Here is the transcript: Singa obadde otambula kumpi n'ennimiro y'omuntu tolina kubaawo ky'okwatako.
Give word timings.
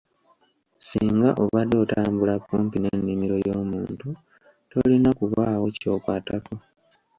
Singa 0.87 1.29
obadde 1.43 1.75
otambula 1.83 2.33
kumpi 2.45 2.77
n'ennimiro 2.79 3.35
y'omuntu 3.47 4.07
tolina 4.69 5.09
kubaawo 5.17 5.65
ky'okwatako. 5.77 6.53